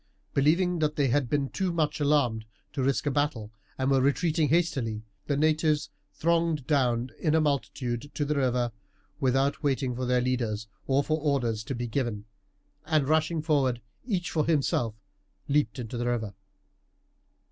[0.33, 4.49] Believing that they had been too much alarmed to risk a battle, and were retreating
[4.49, 8.71] hastily, the natives thronged down in a multitude to the river
[9.19, 12.25] without waiting for their leaders or for orders to be given,
[12.87, 14.95] and rushing forward, each for himself,
[15.47, 16.33] leaped into the river.